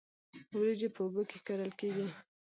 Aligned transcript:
وریجې 0.57 0.89
په 0.95 0.99
اوبو 1.05 1.21
کې 1.29 1.37
کرل 1.47 1.71
کیږي 1.79 2.07